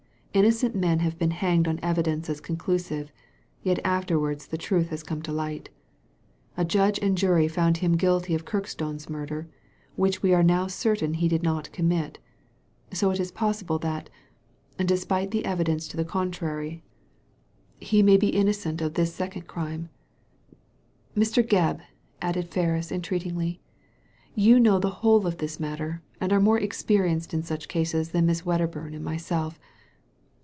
[0.33, 3.11] Innocent men have been hanged on evidence as conclusive;
[3.63, 5.67] yet afterwards the truth has come to light
[6.55, 9.49] A judge and jury found him guilty of Kirkstone's murder,
[9.97, 12.17] which we are now certain he did not commit,
[12.93, 14.09] so it is possible that,
[14.77, 16.81] despite the evidence to the contrary,
[17.81, 19.47] he may be Digitized by Google 234 THE LADY FROM NOWHERE innocent of this second
[19.49, 19.89] crime.
[21.13, 21.43] Mr.
[21.45, 21.81] Gebb!"
[22.21, 23.59] added Ferris, entreatingly,
[24.33, 28.25] "you know the whole of this matter, and are more experienced in such cases than
[28.27, 29.59] Miss Wedderburn and myself.